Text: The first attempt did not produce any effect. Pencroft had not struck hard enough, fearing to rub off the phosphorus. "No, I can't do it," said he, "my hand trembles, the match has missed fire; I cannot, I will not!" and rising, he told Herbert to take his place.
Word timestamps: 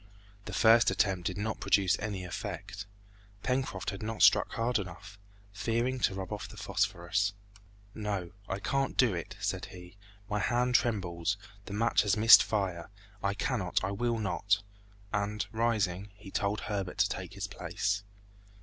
The 0.45 0.53
first 0.53 0.89
attempt 0.89 1.27
did 1.27 1.37
not 1.37 1.59
produce 1.59 1.95
any 1.99 2.23
effect. 2.25 2.87
Pencroft 3.43 3.91
had 3.91 4.01
not 4.01 4.23
struck 4.23 4.51
hard 4.53 4.79
enough, 4.79 5.19
fearing 5.53 5.99
to 5.99 6.15
rub 6.15 6.33
off 6.33 6.49
the 6.49 6.57
phosphorus. 6.57 7.33
"No, 7.93 8.31
I 8.49 8.57
can't 8.57 8.97
do 8.97 9.13
it," 9.13 9.35
said 9.39 9.65
he, 9.65 9.97
"my 10.27 10.39
hand 10.39 10.73
trembles, 10.73 11.37
the 11.65 11.73
match 11.73 12.01
has 12.01 12.17
missed 12.17 12.41
fire; 12.41 12.89
I 13.21 13.35
cannot, 13.35 13.83
I 13.83 13.91
will 13.91 14.17
not!" 14.17 14.63
and 15.13 15.45
rising, 15.51 16.09
he 16.15 16.31
told 16.31 16.61
Herbert 16.61 16.97
to 16.97 17.07
take 17.07 17.33
his 17.33 17.45
place. 17.45 18.01